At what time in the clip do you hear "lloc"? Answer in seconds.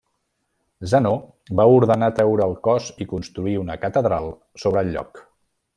4.97-5.27